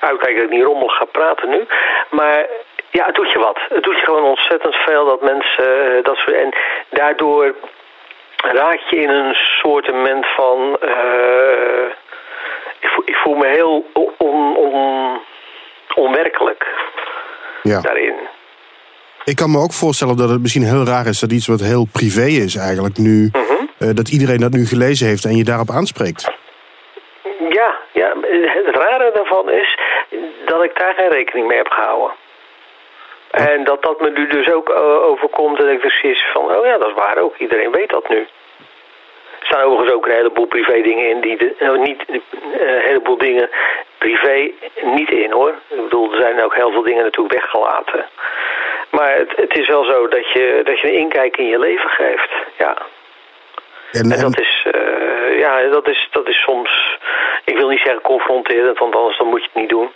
[0.00, 1.66] uitkijken dat ik niet rommel ga praten nu.
[2.10, 2.46] Maar
[2.90, 3.58] ja, het doet je wat.
[3.68, 6.36] Het doet je gewoon ontzettend veel dat mensen uh, dat soort.
[6.36, 6.54] En
[6.90, 7.54] daardoor
[8.36, 10.78] raak je in een soortement van.
[10.84, 11.86] Uh,
[12.80, 13.86] ik, voel, ik, voel, me heel
[14.18, 15.18] on, on,
[15.94, 16.66] onwerkelijk
[17.62, 17.80] ja.
[17.80, 18.14] daarin.
[19.24, 21.86] Ik kan me ook voorstellen dat het misschien heel raar is dat iets wat heel
[21.92, 23.28] privé is eigenlijk nu.
[23.32, 23.70] Mm -hmm.
[23.78, 26.30] uh, dat iedereen dat nu gelezen heeft en je daarop aanspreekt.
[27.50, 28.14] Ja, ja,
[28.78, 29.78] rare daarvan is
[30.44, 32.12] dat ik daar geen rekening mee heb gehouden.
[33.30, 34.70] En dat dat me nu dus ook
[35.02, 37.36] overkomt en ik precies van, oh ja, dat is waar ook.
[37.36, 38.16] Iedereen weet dat nu.
[39.40, 42.20] Er staan overigens ook een heleboel privé dingen in die de, uh, niet, uh,
[42.60, 43.50] een heleboel dingen
[43.98, 44.50] privé
[44.82, 45.54] niet in hoor.
[45.68, 48.06] Ik bedoel, er zijn ook heel veel dingen natuurlijk weggelaten.
[48.90, 51.90] Maar het, het is wel zo dat je, dat je een inkijk in je leven
[51.90, 52.76] geeft, ja.
[53.92, 56.97] En, en dat, is, uh, ja, dat, is, dat is soms,
[57.44, 59.90] ik wil niet zeggen confronterend, want anders dan moet je het niet doen.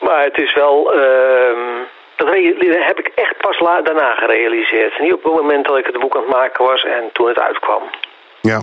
[0.00, 1.80] Maar het is wel, uh,
[2.16, 2.28] dat
[2.88, 5.00] heb ik echt pas daarna gerealiseerd.
[5.00, 7.38] Niet op het moment dat ik het boek aan het maken was en toen het
[7.38, 7.82] uitkwam.
[8.40, 8.60] Ja,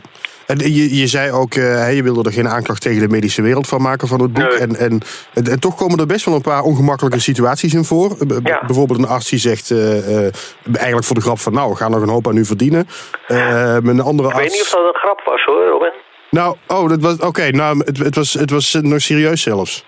[0.47, 3.67] en je, je zei ook, uh, je wilde er geen aanklacht tegen de medische wereld
[3.67, 4.51] van maken van het boek.
[4.51, 5.01] En, en,
[5.33, 8.15] en, toch komen er best wel een paar ongemakkelijke situaties in voor.
[8.43, 8.61] Ja.
[8.65, 10.29] Bijvoorbeeld een arts die zegt, uh, uh,
[10.75, 12.87] eigenlijk voor de grap van nou, we gaan nog een hoop aan u verdienen.
[13.27, 14.47] een andere ik arts...
[14.47, 15.93] weet niet of dat een grap was hoor, Robin.
[16.31, 19.85] Nou, oh, dat was, oké, nou, het, het, was, het was nog serieus zelfs.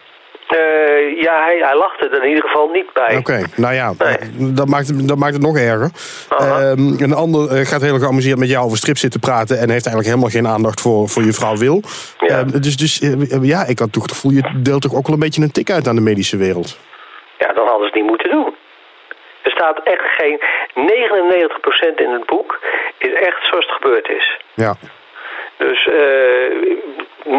[0.49, 3.17] Uh, ja, hij, hij lachte er in ieder geval niet bij.
[3.17, 4.54] Oké, nou ja, nee.
[4.54, 5.89] dat, maakt, dat maakt het nog erger.
[6.39, 9.56] Uh, een ander uh, gaat heel geamuseerd met jou over strip zitten praten...
[9.56, 11.82] en heeft eigenlijk helemaal geen aandacht voor, voor je vrouw Wil.
[12.17, 12.38] Ja.
[12.38, 13.01] Ehm, dus dus
[13.41, 14.32] ja, ik had toch het gevoel...
[14.32, 16.80] je deelt toch ook wel een beetje een tik uit aan de medische wereld.
[17.38, 18.56] Ja, dan hadden ze het niet moeten doen.
[19.43, 20.39] Er staat echt geen...
[21.95, 22.60] 99% in het boek
[22.97, 24.39] is echt zoals het gebeurd is.
[24.54, 24.75] Ja.
[25.65, 26.50] Dus uh,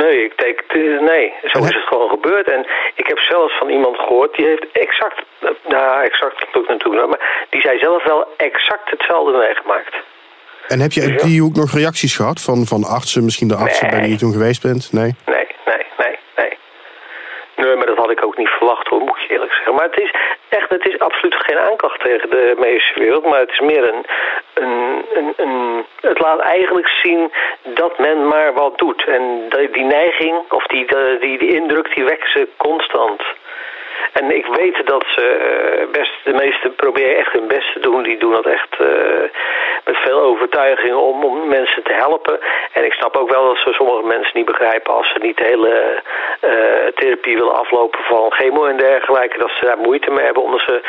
[0.00, 0.58] nee, ik denk,
[1.00, 2.50] nee, zo is het gewoon gebeurd.
[2.50, 5.22] En ik heb zelfs van iemand gehoord, die heeft exact,
[5.68, 9.94] nou exact lukt natuurlijk maar die zei zelf wel exact hetzelfde meegemaakt.
[10.68, 13.87] En heb je uit die hoek nog reacties gehad van, van artsen, misschien de artsen
[13.87, 13.94] nee.
[13.94, 14.92] bij wie je toen geweest bent?
[14.92, 15.14] Nee?
[15.26, 16.16] Nee, nee, nee,
[17.62, 17.77] nee.
[17.77, 19.75] Maar dat had ik ook niet verwacht hoor, moet je eerlijk zeggen.
[19.75, 20.14] Maar het is
[20.48, 24.05] echt, het is absoluut geen aanklacht tegen de medische wereld, maar het is meer een,
[24.55, 29.05] een, een, een, het laat eigenlijk zien dat men maar wat doet.
[29.05, 30.87] En die neiging, of die,
[31.20, 33.22] die, die indruk, die wekt ze constant.
[34.12, 38.02] En ik weet dat ze best, de meesten proberen echt hun best te doen.
[38.02, 38.88] Die doen dat echt uh,
[39.84, 42.40] met veel overtuiging om, om mensen te helpen.
[42.72, 45.44] En ik snap ook wel dat ze sommige mensen niet begrijpen als ze niet de
[45.44, 46.02] hele
[46.44, 46.50] uh,
[46.94, 49.38] therapie willen aflopen van chemo en dergelijke.
[49.38, 50.80] Dat ze daar moeite mee hebben omdat ze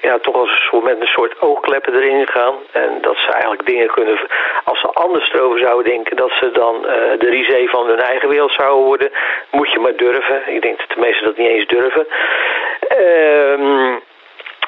[0.00, 2.54] ja, toch als met een soort oogkleppen erin gaan.
[2.72, 4.18] En dat ze eigenlijk dingen kunnen,
[4.64, 6.82] als ze anders erover zouden denken, dat ze dan
[7.18, 9.10] de risée van hun eigen wereld zouden worden.
[9.50, 10.42] Moet je maar durven.
[10.46, 12.06] Ik denk dat de meesten dat niet eens durven.
[12.88, 14.02] Ehm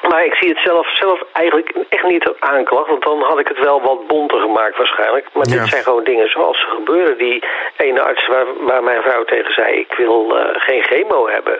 [0.01, 3.59] maar ik zie het zelf, zelf eigenlijk echt niet aanklacht, want dan had ik het
[3.59, 5.27] wel wat bonter gemaakt waarschijnlijk.
[5.33, 7.17] Maar dit zijn gewoon dingen zoals ze gebeuren.
[7.17, 7.43] Die
[7.77, 11.59] ene arts waar, waar mijn vrouw tegen zei, ik wil uh, geen chemo hebben.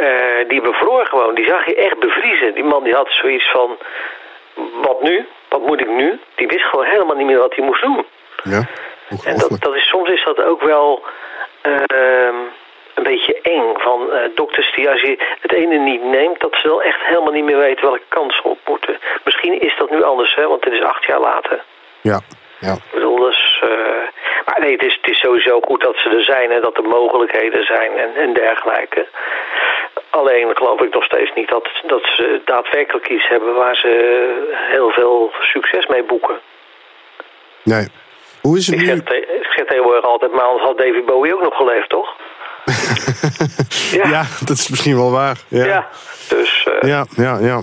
[0.00, 2.54] Uh, die bevroor gewoon, die zag je echt bevriezen.
[2.54, 3.78] Die man die had zoiets van,
[4.82, 5.26] wat nu?
[5.48, 6.20] Wat moet ik nu?
[6.34, 8.06] Die wist gewoon helemaal niet meer wat hij moest doen.
[8.42, 8.62] Ja,
[9.24, 11.02] en dat, dat is, soms is dat ook wel...
[11.66, 12.34] Uh,
[13.02, 16.68] een beetje eng van uh, dokters die als je het ene niet neemt, dat ze
[16.68, 18.98] wel echt helemaal niet meer weten welke kans op moeten.
[19.24, 21.62] Misschien is dat nu anders, hè, want het is acht jaar later.
[22.00, 22.20] Ja,
[22.58, 22.72] ja.
[22.72, 23.70] Ik bedoel, dus, uh,
[24.44, 26.84] maar nee, het is, het is sowieso goed dat ze er zijn en dat er
[26.84, 29.06] mogelijkheden zijn en, en dergelijke.
[30.10, 33.90] Alleen geloof ik nog steeds niet dat, dat ze daadwerkelijk iets hebben waar ze
[34.52, 36.40] heel veel succes mee boeken.
[37.62, 37.86] Nee.
[38.42, 38.86] Hoe is het ik nu?
[38.86, 42.16] Zeg, ik zeg tegenwoordig altijd, maar anders had David Bowie ook nog geleefd, toch?
[44.02, 44.08] ja.
[44.08, 44.26] ja.
[44.44, 45.44] dat is misschien wel waar.
[45.48, 45.88] Ja, ja
[46.28, 46.68] dus...
[46.80, 46.88] Uh...
[46.88, 47.62] Ja, ja, ja.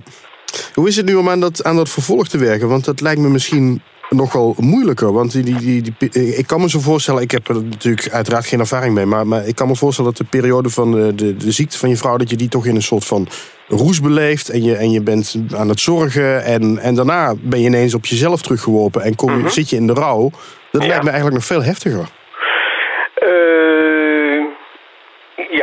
[0.73, 2.67] Hoe is het nu om aan dat, aan dat vervolg te werken?
[2.67, 5.13] Want dat lijkt me misschien nogal moeilijker.
[5.13, 8.45] Want die, die, die, die, ik kan me zo voorstellen, ik heb er natuurlijk uiteraard
[8.45, 11.37] geen ervaring mee, maar, maar ik kan me voorstellen dat de periode van de, de,
[11.37, 13.27] de ziekte van je vrouw, dat je die toch in een soort van
[13.67, 17.65] roes beleeft en je, en je bent aan het zorgen en, en daarna ben je
[17.65, 19.49] ineens op jezelf teruggeworpen en kom, mm -hmm.
[19.49, 20.31] zit je in de rouw.
[20.71, 20.87] Dat ja.
[20.87, 22.09] lijkt me eigenlijk nog veel heftiger.
[23.23, 24.08] Uh,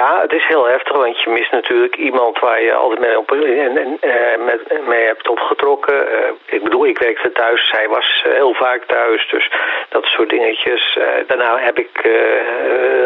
[0.07, 3.33] ja, het is heel heftig, want je mist natuurlijk iemand waar je altijd mee, op,
[3.33, 6.09] en, met, mee hebt opgetrokken.
[6.09, 9.51] Uh, ik bedoel, ik werkte thuis, zij was heel vaak thuis, dus
[9.89, 10.99] dat soort dingetjes.
[11.27, 11.91] daarna heb ik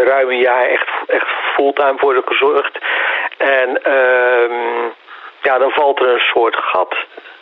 [0.05, 2.79] ruim een jaar echt, echt fulltime voor haar gezorgd.
[3.39, 4.89] En ehm,
[5.43, 6.95] ja, dan valt er een soort gat.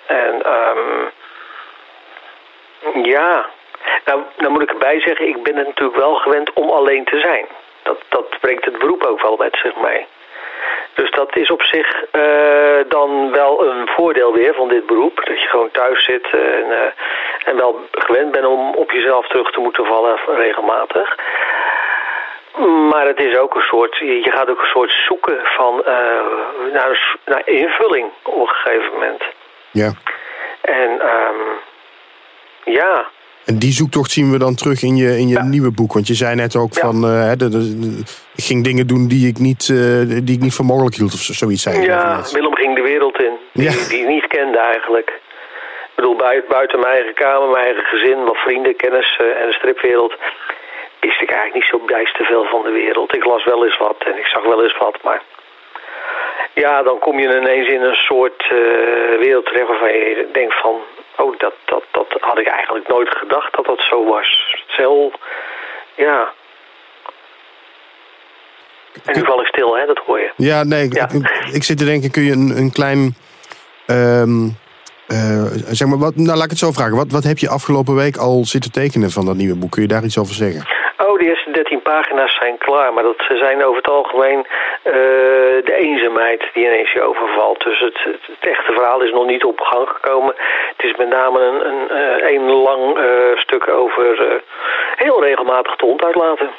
[0.07, 1.11] En um,
[3.05, 3.47] ja,
[4.05, 7.19] nou, nou moet ik erbij zeggen, ik ben het natuurlijk wel gewend om alleen te
[7.19, 7.47] zijn.
[7.89, 10.07] Dat, dat brengt het beroep ook wel met zich mee.
[10.95, 15.17] Dus dat is op zich uh, dan wel een voordeel weer van dit beroep.
[15.25, 16.79] Dat je gewoon thuis zit en, uh,
[17.45, 21.17] en wel gewend bent om op jezelf terug te moeten vallen regelmatig.
[22.91, 27.17] Maar het is ook een soort, je gaat ook een soort zoeken van, uh, naar,
[27.25, 29.23] naar invulling op een gegeven moment.
[29.71, 29.93] Ja.
[30.61, 31.61] En um,
[32.65, 33.07] ja,
[33.51, 35.53] en die zoektocht zien we dan terug in je, in je ja.
[35.55, 35.93] nieuwe boek.
[35.93, 36.81] Want je zei net ook ja.
[36.81, 37.91] van, uh, de, de, de,
[38.41, 39.79] ik ging dingen doen die ik niet, uh,
[40.27, 41.75] die ik niet voor mogelijk hield of zoiets zei.
[41.81, 43.71] Ja, Willem ging de wereld in, die, ja.
[43.89, 45.09] die ik niet kende eigenlijk.
[45.91, 46.17] Ik bedoel,
[46.49, 50.15] buiten mijn eigen kamer, mijn eigen gezin, wat vrienden, kennis uh, en de stripwereld...
[51.01, 53.15] wist ik eigenlijk niet zo bijster veel van de wereld.
[53.15, 55.23] Ik las wel eens wat en ik zag wel eens wat, maar...
[56.55, 58.43] Ja, dan kom je ineens in een soort
[59.21, 60.77] wereld terecht waarvan je denkt van...
[61.19, 64.29] Oh, dat, dat, dat had ik eigenlijk nooit gedacht dat dat zo was.
[64.51, 65.13] Het is heel,
[65.97, 66.33] ja.
[69.05, 70.33] En nu val ik stil, hè, dat hoor je.
[70.37, 71.09] Ja, nee, ja.
[71.13, 73.15] Ik, ik, zit te denken, kun je een, een klein...
[73.87, 74.57] Um,
[75.09, 76.97] uh, zeg maar, wat, nou laat ik het zo vragen.
[76.97, 79.71] Wat, wat heb je afgelopen week al zitten tekenen van dat nieuwe boek?
[79.71, 80.67] Kun je daar iets over zeggen?
[81.09, 82.93] Oh, de eerste 13 pagina's zijn klaar.
[82.93, 84.93] Maar dat zijn over het algemeen uh,
[85.65, 87.63] de eenzaamheid die ineens je overvalt.
[87.63, 90.35] Dus het, het, het, echte verhaal is nog niet op gang gekomen.
[90.77, 94.41] Het is met name een, een, uh, een lang uh, stuk over
[94.97, 96.51] heel regelmatig de hond uitlaten.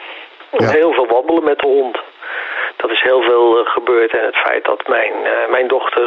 [0.51, 0.69] Ja.
[0.69, 1.97] Heel veel wandelen met de hond.
[2.81, 4.11] Dat is heel veel gebeurd.
[4.11, 5.13] En het feit dat mijn,
[5.49, 6.03] mijn dochter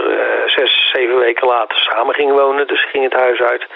[0.47, 2.67] zes, zeven weken later samen ging wonen.
[2.67, 3.67] Dus ging het huis uit.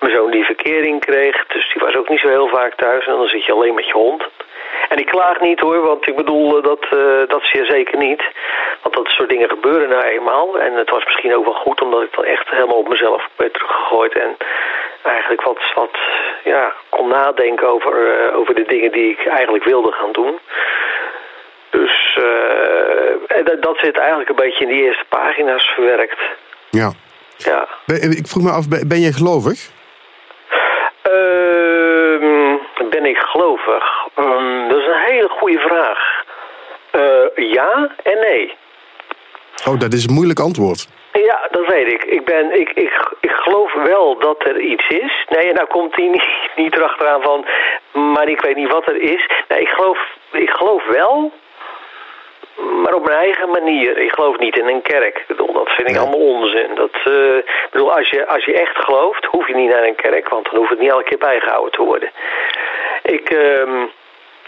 [0.00, 1.46] Mijn zoon die verkering kreeg.
[1.46, 3.06] Dus die was ook niet zo heel vaak thuis.
[3.06, 4.22] En dan zit je alleen met je hond.
[4.88, 8.22] En ik klaag niet hoor, want ik bedoel, dat, uh, dat je zeker niet.
[8.82, 10.58] Want dat soort dingen gebeuren nou eenmaal.
[10.58, 13.52] En het was misschien ook wel goed, omdat ik dan echt helemaal op mezelf ben
[13.52, 14.12] teruggegooid.
[14.12, 14.36] En
[15.02, 15.98] eigenlijk wat, wat
[16.44, 17.94] ja, kon nadenken over,
[18.34, 20.38] over de dingen die ik eigenlijk wilde gaan doen.
[21.70, 26.20] Dus uh, dat, dat zit eigenlijk een beetje in die eerste pagina's verwerkt.
[26.70, 26.92] Ja.
[27.36, 27.68] Ja.
[27.86, 29.70] Ik vroeg me af, ben je gelovig?
[31.10, 32.58] Uh,
[32.90, 34.08] ben ik gelovig?
[34.18, 36.24] Um, dat is een hele goede vraag.
[36.92, 38.54] Uh, ja en nee.
[39.68, 40.88] Oh, dat is een moeilijk antwoord.
[41.12, 42.04] Ja, dat weet ik.
[42.04, 45.26] Ik, ben, ik, ik, ik geloof wel dat er iets is.
[45.28, 47.46] Nee, nou komt hij niet, niet erachteraan van...
[48.12, 49.30] maar ik weet niet wat er is.
[49.48, 49.98] Nee, ik geloof,
[50.32, 51.32] ik geloof wel...
[52.82, 53.98] maar op mijn eigen manier.
[53.98, 55.16] Ik geloof niet in een kerk.
[55.16, 56.74] Ik bedoel, dat vind ik allemaal onzin.
[56.74, 59.94] Dat, uh, ik bedoel, als je, als je echt gelooft, hoef je niet naar een
[59.94, 62.10] kerk, want dan hoeft het niet elke keer bijgehouden te worden.
[63.02, 63.82] Ik, uh,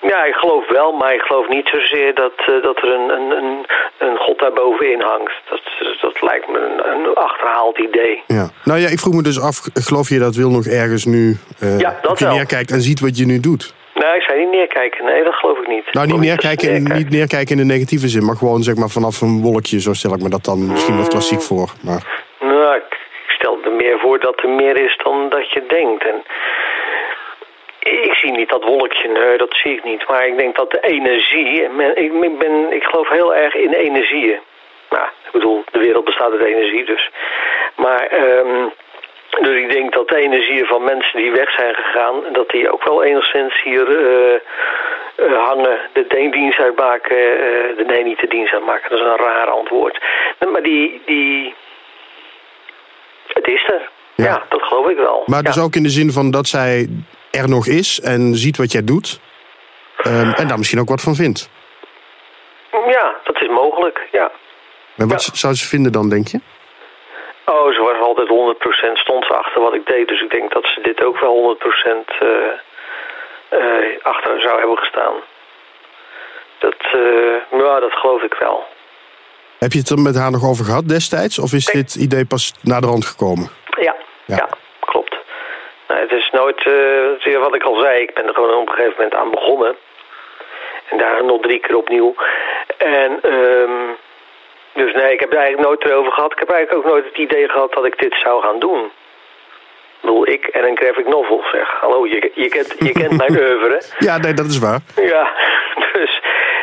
[0.01, 3.31] ja, ik geloof wel, maar ik geloof niet zozeer dat, uh, dat er een, een,
[3.31, 3.67] een,
[3.99, 5.33] een god daarbovenin hangt.
[5.51, 5.61] Dat,
[6.01, 8.23] dat lijkt me een, een achterhaald idee.
[8.27, 8.51] Ja.
[8.65, 11.79] Nou ja, ik vroeg me dus af, geloof je dat Wil nog ergens nu uh,
[11.79, 13.75] ja, dat je neerkijkt en ziet wat je nu doet?
[14.03, 15.05] Nee, ik zei niet neerkijken.
[15.05, 15.93] Nee, dat geloof ik niet.
[15.93, 19.21] Nou, niet neerkijken, in, niet neerkijken in de negatieve zin, maar gewoon zeg maar vanaf
[19.21, 19.81] een wolkje.
[19.81, 21.69] Zo stel ik me dat dan misschien wat klassiek voor.
[21.83, 22.03] Maar...
[22.41, 22.95] Nou, ik
[23.27, 26.05] stel er meer voor dat er meer is dan dat je denkt.
[26.05, 26.19] En
[27.81, 30.09] ik zie niet dat wolkje, nee, dat zie ik niet.
[30.09, 31.63] Maar ik denk dat de energie,
[31.95, 34.41] ik, ben, ik geloof heel erg in energieën.
[34.91, 37.11] Nou, ik bedoel, de wereld bestaat uit energie dus.
[37.77, 38.13] Maar...
[38.23, 38.73] Um,
[39.41, 42.33] dus ik denk dat de energieën van mensen die weg zijn gegaan...
[42.33, 44.41] dat die ook wel enigszins hier uh,
[45.17, 45.79] uh, hangen.
[45.93, 48.91] De dienst uitmaken, uh, de nee niet de dienst uitmaken.
[48.91, 50.05] Dat is een raar antwoord.
[50.53, 51.03] Maar die...
[51.07, 51.55] die
[53.27, 53.91] het is er.
[54.15, 54.25] Ja.
[54.25, 55.23] ja dat geloof ik wel.
[55.27, 56.89] Maar dus ook in de zin van dat zij
[57.31, 59.21] er nog is en ziet wat jij doet...
[60.07, 61.51] Um, en daar misschien ook wat van vindt.
[62.73, 64.31] Ja, dat is mogelijk, ja.
[64.97, 65.35] En wat ja.
[65.35, 66.41] zou ze vinden dan, denk je?
[67.45, 70.09] Oh, ze was altijd 100% stond ze achter wat ik deed.
[70.09, 72.29] Dus ik denk dat ze dit ook wel 100% uh,
[73.51, 75.15] uh, achter zou hebben gestaan.
[76.59, 78.67] Dat, uh, ja, dat geloof ik wel.
[79.59, 81.39] Heb je het er met haar nog over gehad destijds?
[81.39, 83.49] Of is dit idee pas naar de rand gekomen?
[83.81, 84.37] Ja, ja.
[84.37, 84.49] ja
[84.81, 85.17] klopt.
[85.89, 86.65] Nou, het is nooit,
[87.41, 89.77] wat ik al zei, ik ben er gewoon op een gegeven moment aan begonnen.
[90.91, 92.15] En daar nog drie keer opnieuw.
[92.79, 93.33] En...
[93.33, 93.97] Um,
[94.75, 96.33] dus nee, ik heb er eigenlijk nooit erover gehad.
[96.33, 98.85] Ik heb eigenlijk ook nooit het idee gehad dat ik dit zou gaan doen.
[98.85, 101.69] Ik bedoel, ik en een graphic novel, zeg.
[101.81, 103.83] Hallo, je, je, kent, je kent mijn oeuvre.
[103.99, 104.81] Ja, nee, dat is waar.
[104.97, 105.33] Ja,
[105.93, 106.21] dus...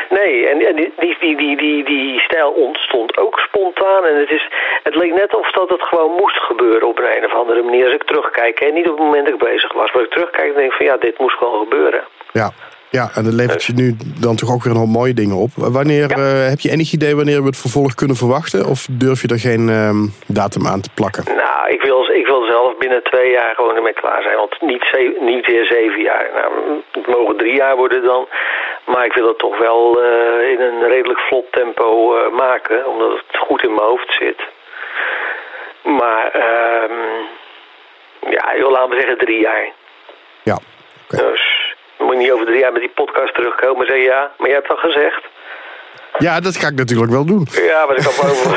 [0.09, 4.05] Nee, en, en die, die, die, die, die stijl ontstond ook spontaan.
[4.05, 4.47] En het, is,
[4.83, 7.85] het leek net of dat het gewoon moest gebeuren op een, een of andere manier.
[7.85, 9.91] Als ik terugkijk, en niet op het moment dat ik bezig was.
[9.91, 12.03] Maar ik terugkijk, denk ik van ja, dit moest gewoon gebeuren.
[12.31, 12.51] Ja,
[12.91, 15.49] ja, en dat levert je nu dan toch ook weer een hoop mooie dingen op.
[15.56, 18.65] Wanneer, uh, heb je enig idee wanneer we het vervolg kunnen verwachten?
[18.65, 19.89] Of durf je er geen uh,
[20.28, 21.23] datum aan te plakken?
[21.25, 24.36] Nou, ik wil, ik wil zelf binnen twee jaar gewoon ermee klaar zijn.
[24.36, 24.84] Want niet,
[25.19, 26.30] niet weer zeven jaar.
[26.34, 28.28] Nou, het mogen drie jaar worden dan.
[28.86, 32.88] Maar ik wil het toch wel uh, in een redelijk vlot tempo maken.
[32.88, 34.41] Omdat het goed in mijn hoofd zit.
[35.84, 37.28] Maar, um,
[38.30, 39.69] ja, ik wil laten we zeggen drie jaar.
[40.43, 40.58] Ja,
[41.08, 41.30] okay.
[41.30, 41.58] Dus
[41.99, 44.47] dan moet je niet over drie jaar met die podcast terugkomen en zeggen ja, maar
[44.47, 45.23] je hebt al gezegd.
[46.17, 47.47] Ja, dat ga ik natuurlijk wel doen.
[47.51, 48.49] Ja, maar dat kan over.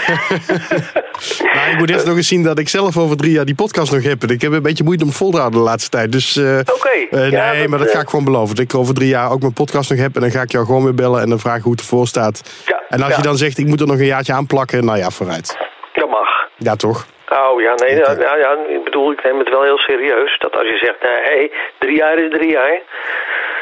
[1.54, 3.92] nou, ik moet eerst nog eens zien dat ik zelf over drie jaar die podcast
[3.92, 4.22] nog heb.
[4.22, 6.12] Ik heb een beetje moeite om vol te houden de laatste tijd.
[6.12, 6.72] Dus, uh, Oké.
[6.72, 7.08] Okay.
[7.10, 8.56] Uh, ja, nee, maar dat ga ik gewoon beloven.
[8.56, 10.14] Dat ik over drie jaar ook mijn podcast nog heb.
[10.14, 12.62] En dan ga ik jou gewoon weer bellen en dan vragen hoe het ervoor staat.
[12.66, 13.16] Ja, en als ja.
[13.16, 14.84] je dan zegt, ik moet er nog een jaartje aan plakken.
[14.84, 15.58] Nou ja, vooruit.
[15.92, 16.28] Dat mag.
[16.56, 17.06] Ja, toch?
[17.28, 18.18] Oh ja, nee, okay.
[18.18, 20.38] ja, ja, ik bedoel, ik neem het wel heel serieus.
[20.38, 22.80] Dat als je zegt, nee, hey, drie jaar is drie jaar.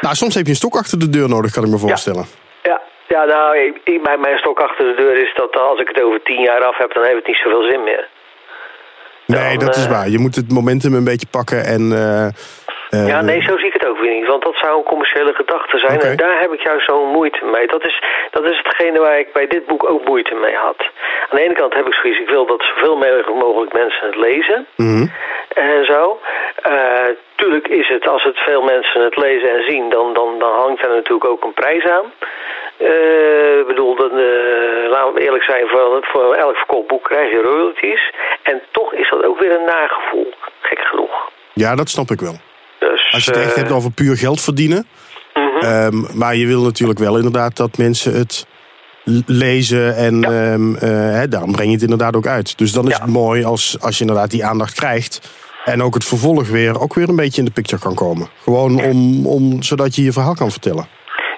[0.01, 2.27] Nou, soms heb je een stok achter de deur nodig, kan ik me voorstellen.
[2.63, 5.89] Ja, ja, ja nou, ik, mijn, mijn stok achter de deur is dat als ik
[5.89, 8.09] het over tien jaar af heb, dan heeft het niet zoveel zin meer.
[9.27, 10.09] Nee, dan, dat is uh, waar.
[10.09, 11.83] Je moet het momentum een beetje pakken en...
[11.93, 12.27] Uh,
[12.90, 14.26] ja, nee, zo zie ik het ook weer niet.
[14.26, 15.96] Want dat zou een commerciële gedachte zijn.
[15.96, 16.11] Okay.
[16.11, 17.66] En daar heb ik juist zo'n moeite mee.
[17.66, 20.81] Dat is, dat is hetgene waar ik bij dit boek ook moeite mee had.
[21.29, 22.96] Aan de ene kant heb ik zoiets, ik wil dat zoveel
[23.35, 24.66] mogelijk mensen het lezen.
[24.76, 25.12] Mm -hmm.
[25.55, 26.20] En zo.
[26.66, 30.53] Uh, tuurlijk is het, als het veel mensen het lezen en zien, dan, dan, dan
[30.53, 32.12] hangt er natuurlijk ook een prijs aan.
[32.79, 37.31] Uh, ik bedoel, dan, uh, laten we eerlijk zijn, voor, voor elk verkocht boek krijg
[37.31, 38.12] je royalties.
[38.42, 41.31] En toch is dat ook weer een nagevoel, gek genoeg.
[41.53, 42.50] Ja, dat snap ik wel.
[42.81, 44.87] Dus, Als je het echt hebt over puur geld verdienen.
[45.33, 45.64] -hmm.
[45.64, 48.47] um, maar je wil natuurlijk wel inderdaad dat mensen het
[49.27, 50.53] lezen en ja.
[50.53, 52.59] um, uh, hè, daarom breng je het inderdaad ook uit.
[52.59, 53.03] Dus dan is ja.
[53.03, 55.31] het mooi als, als je inderdaad die aandacht krijgt.
[55.64, 58.29] En ook het vervolg weer, ook weer een beetje in de picture kan komen.
[58.43, 60.88] Gewoon om, om, zodat je je verhaal kan vertellen.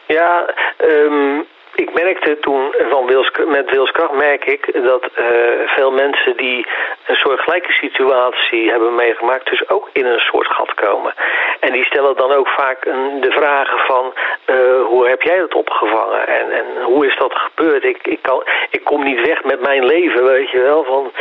[0.06, 5.26] Ja, um, ik merkte toen van Wils, met Wilskracht merk ik dat uh,
[5.66, 6.66] veel mensen die
[7.06, 11.14] een soort gelijke situatie hebben meegemaakt, dus ook in een soort gat komen.
[11.60, 14.12] En die stellen dan ook vaak een, de vragen van
[14.46, 17.84] uh, hoe heb jij dat opgevangen en, en hoe is dat gebeurd?
[17.84, 21.12] Ik, ik, kan, ik kom niet weg met mijn leven, weet je wel, van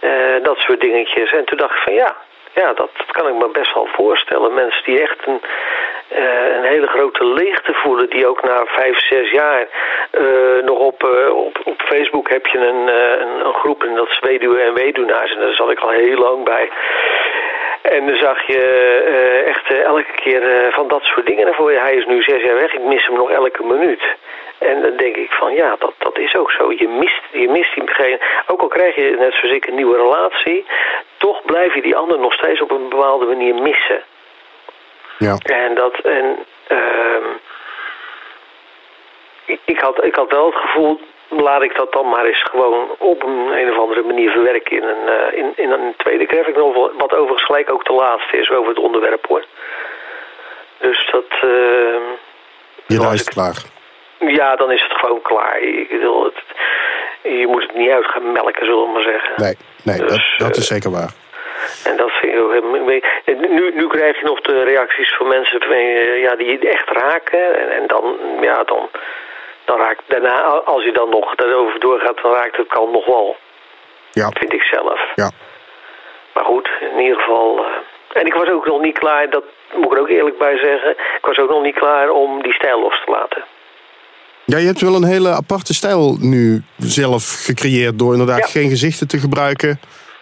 [0.00, 1.32] uh, dat soort dingetjes.
[1.32, 2.16] En toen dacht ik van ja,
[2.54, 4.54] ja, dat, kan ik me best wel voorstellen.
[4.54, 5.40] Mensen die echt een,
[6.16, 9.66] uh, een hele grote leegte voelen, die ook na vijf, zes jaar
[10.12, 12.88] uh, nog op, uh, op, op Facebook heb je een,
[13.22, 16.18] een, een, groep en dat is weduwe en weduwnaars en daar zat ik al heel
[16.18, 16.70] lang bij.
[17.84, 18.62] En dan zag je
[19.46, 21.78] echt elke keer van dat soort dingen voor je.
[21.78, 24.02] Hij is nu zes jaar weg, ik mis hem nog elke minuut.
[24.58, 26.72] En dan denk ik van ja, dat, dat is ook zo.
[26.72, 28.20] Je mist, je mist diegene.
[28.46, 30.66] Ook al krijg je net zoals ik een nieuwe relatie,
[31.16, 34.02] toch blijf je die ander nog steeds op een bepaalde manier missen.
[35.18, 35.36] Ja.
[35.42, 37.26] En dat en uh,
[39.44, 42.88] ik, ik, had, ik had wel het gevoel, laat ik dat dan maar eens gewoon
[42.98, 46.56] op een, een of andere manier verwerken in een, uh, in, in een tweede graphic
[46.56, 46.92] novel.
[46.98, 49.44] Wat overigens gelijk ook de laatste is over het onderwerp hoor.
[50.78, 51.24] Dus dat...
[51.44, 51.50] Uh,
[52.86, 53.56] je is het klaar.
[54.18, 55.60] Ja, dan is het gewoon klaar.
[55.60, 56.42] Ik bedoel, het,
[57.22, 59.32] je moet het niet uit gaan melken, zullen we maar zeggen.
[59.36, 61.12] Nee, nee dus, dat, dat is zeker waar.
[61.84, 62.52] En dat vind ik ook
[63.48, 65.60] nu, nu krijg je nog de reacties van mensen
[66.20, 67.58] ja, die echt raken.
[67.58, 68.88] En, en dan, ja, dan,
[69.64, 73.36] dan raakt daarna, als je dan nog daarover doorgaat, dan raakt het kan nog wel.
[74.10, 74.28] Ja.
[74.30, 75.00] Vind ik zelf.
[75.14, 75.30] Ja.
[76.34, 77.58] Maar goed, in ieder geval.
[77.58, 77.64] Uh,
[78.12, 80.90] en ik was ook nog niet klaar, dat moet ik er ook eerlijk bij zeggen.
[80.90, 83.44] Ik was ook nog niet klaar om die stijl los te laten.
[84.44, 88.46] Ja, je hebt wel een hele aparte stijl nu zelf gecreëerd door inderdaad ja.
[88.46, 89.80] geen gezichten te gebruiken.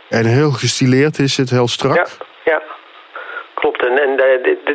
[0.08, 1.96] En heel gestileerd is het, heel strak.
[1.96, 2.06] Ja,
[2.44, 2.62] ja.
[3.62, 3.86] Klopt.
[3.86, 4.16] En, en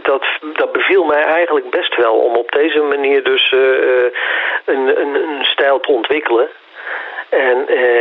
[0.02, 0.24] dat,
[0.54, 3.60] dat beviel mij eigenlijk best wel om op deze manier dus uh,
[4.66, 6.48] een, een, een stijl te ontwikkelen.
[7.30, 7.58] En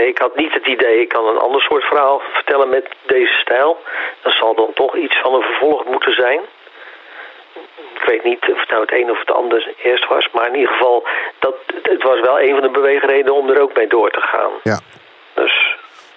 [0.08, 3.78] ik had niet het idee, ik kan een ander soort verhaal vertellen met deze stijl.
[4.22, 6.40] Dat zal dan toch iets van een vervolg moeten zijn.
[7.94, 10.28] Ik weet niet of het nou het een of het ander eerst was.
[10.32, 11.06] Maar in ieder geval,
[11.38, 14.50] dat, het was wel een van de beweegredenen om er ook mee door te gaan.
[14.62, 14.80] Ja.
[15.34, 15.76] Dus...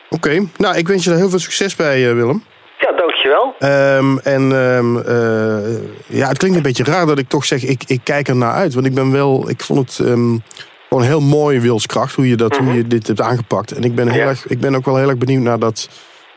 [0.10, 2.44] Oké, nou ik wens je er heel veel succes bij, Willem.
[2.80, 3.56] Ja, dankjewel.
[3.60, 7.84] Um, en um, uh, ja, het klinkt een beetje raar dat ik toch zeg, ik,
[7.88, 8.74] ik kijk er naar uit.
[8.74, 10.44] Want ik ben wel, ik vond het um,
[10.90, 12.68] gewoon heel mooi wilskracht hoe je, dat, mm -hmm.
[12.68, 13.72] hoe je dit hebt aangepakt.
[13.72, 14.28] En ik ben, heel Ja.
[14.28, 15.90] erg, ik ben ook wel heel erg benieuwd naar dat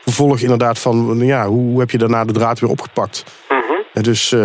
[0.03, 3.23] vervolg inderdaad van, ja, hoe, hoe heb je daarna de draad weer opgepakt?
[3.49, 4.03] Mhm.
[4.03, 4.35] Dus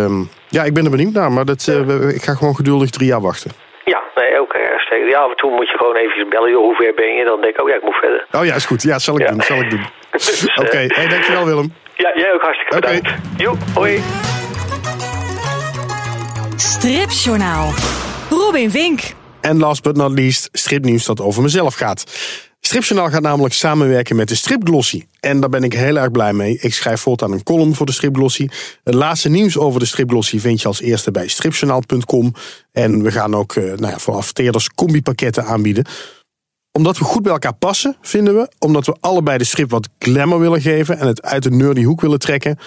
[0.49, 3.21] ja, ik ben er benieuwd naar, maar dat, uh, ik ga gewoon geduldig drie jaar
[3.21, 3.51] wachten.
[3.85, 6.75] Ja, nee, oké, okay, Ja, af en toe moet je gewoon even bellen, joh, hoe
[6.75, 7.23] ver ben je?
[7.25, 8.25] Dan denk ik, oh ja, ik moet verder.
[8.31, 8.81] Oh ja, is goed.
[8.81, 9.31] Ja, zal ik Ja.
[9.31, 9.85] doen, zal ik doen.
[10.11, 11.73] Dus, Oké, eh, hey, dankjewel Willem.
[12.03, 12.87] Ja, jij ook hartstikke Oké.
[12.87, 13.39] bedankt.
[13.41, 14.01] Jo, hoi.
[16.55, 17.73] Stripjournaal.
[18.29, 19.01] Robin Vink.
[19.41, 22.03] En last but not least, stripnieuws dat over mezelf gaat.
[22.59, 25.03] Stripjournaal gaat namelijk samenwerken met de Stripglossy.
[25.19, 26.57] En daar ben ik heel erg blij mee.
[26.61, 28.47] Ik schrijf voortaan een column voor de Stripglossy.
[28.83, 32.33] Het laatste nieuws over de Stripglossy vind je als eerste bij stripjournaal.com.
[32.71, 35.85] En we gaan ook eh, nou ja, voor adverteerders combipakketten aanbieden.
[36.71, 38.49] Omdat we goed bij elkaar passen, vinden we.
[38.59, 42.01] Omdat we allebei de strip wat glamour willen geven en het uit de nerdy hoek
[42.01, 42.57] willen trekken.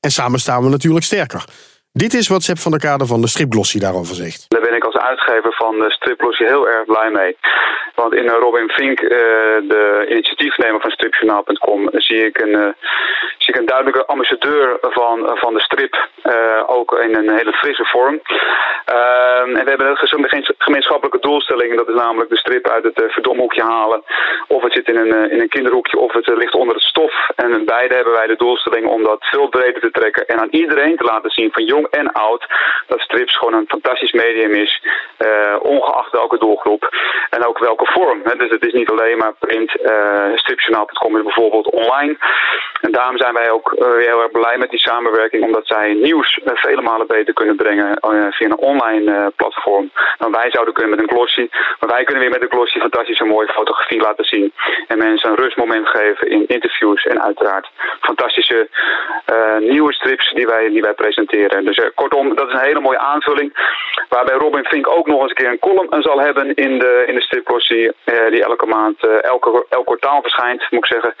[0.00, 1.44] En samen staan we natuurlijk sterker.
[1.92, 4.44] Dit is wat Sepp van der Kade van de Stripglossy daarover zegt.
[5.08, 7.36] Uitgever van de Striplossy heel erg blij mee.
[7.94, 9.08] Want in eh, Robin Vink, eh,
[9.62, 12.68] de initiatiefnemer van stripjournaal.com, zie ik een, eh,
[13.38, 16.06] zie ik een duidelijke ambassadeur van, van de strip.
[16.22, 18.20] eh, ook in een hele frisse vorm.
[18.84, 19.96] Ehm, en we hebben een
[20.28, 21.76] gem- gemeenschappelijke doelstelling.
[21.76, 24.02] Dat is namelijk de strip uit het eh, verdomhoekje halen.
[24.48, 26.84] Of het zit in een, eh, in een kinderhoekje of het eh, ligt onder het
[26.84, 27.28] stof.
[27.36, 30.26] En beide hebben wij de doelstelling om dat veel breder te trekken.
[30.26, 32.46] En aan iedereen te laten zien, van jong en oud,
[32.86, 34.82] dat strips gewoon een fantastisch medium is.
[35.18, 36.88] Eh, ongeacht welke doelgroep.
[37.30, 38.20] En ook welke vorm.
[38.24, 38.36] Hè.
[38.36, 39.76] Dus het is niet alleen maar print.
[39.76, 42.16] eh stripjournaal.com is bijvoorbeeld online.
[42.80, 45.44] En daarom zijn wij ook eh, heel erg blij met die samenwerking.
[45.44, 47.98] Omdat zij nieuws eh, vele malen beter kunnen brengen
[48.30, 49.90] via een online platform.
[50.18, 51.48] Dan wij zouden kunnen met een glossy.
[51.80, 54.52] Maar wij kunnen weer met een glossy fantastische mooie fotografie laten zien.
[54.86, 57.04] En mensen een rustmoment geven in interviews.
[57.04, 57.68] En uiteraard
[58.00, 58.68] fantastische
[59.58, 61.64] nieuwe strips die wij, die wij presenteren.
[61.64, 63.52] Dus kortom, dat is een hele mooie aanvulling.
[64.08, 67.14] Waarbij Robin Fink ook nog eens een keer een column zal hebben in de, in
[67.14, 67.90] de stripglossy.
[68.04, 71.14] eh, die elke maand, eh, elke, elk kwartaal verschijnt, moet ik zeggen.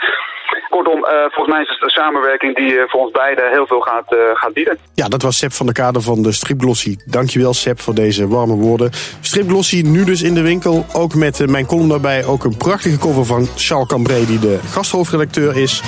[0.68, 4.16] Kortom, eh, volgens mij is het een samenwerking die voor ons beiden heel veel gaat,
[4.34, 4.78] gaat bieden.
[4.94, 6.96] Ja, dat was Sepp van der Kade van de Stripglossy.
[7.04, 8.90] Dankjewel Sepp voor deze warme woorden.
[9.20, 10.86] Stripglossy nu dus in de winkel.
[10.94, 12.24] Ook met mijn column daarbij.
[12.24, 15.82] Ook een prachtige cover van Charles Cambrai die de gasthoofdredacteur is.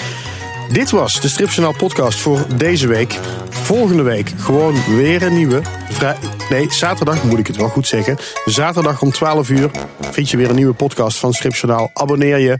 [0.72, 3.18] Dit was de Stripjournaal podcast voor deze week.
[3.50, 5.62] Volgende week gewoon weer een nieuwe.
[6.50, 8.18] Nee, zaterdag moet ik het wel goed zeggen.
[8.44, 11.90] Zaterdag om 12 uur vind je weer een nieuwe podcast van Stripjournaal.
[11.94, 12.56] Abonneer je.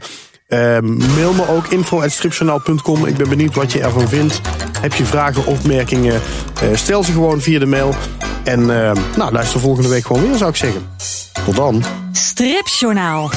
[0.47, 3.05] Ehm, mail me ook info.stripjournaal.com.
[3.05, 4.41] Ik ben benieuwd wat je ervan vindt.
[4.81, 6.21] Heb je vragen, opmerkingen?
[6.61, 7.95] eh, stel ze gewoon via de mail.
[8.43, 10.87] En ehm, nou, luister volgende week gewoon weer, zou ik zeggen.
[11.45, 11.83] Tot dan.
[12.11, 13.29] Stripjournaal.